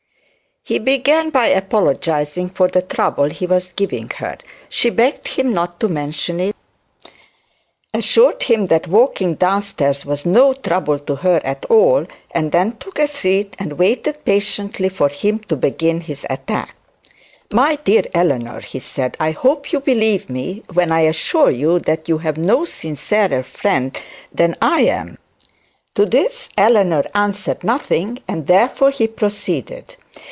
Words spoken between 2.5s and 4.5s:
for the trouble he was giving her.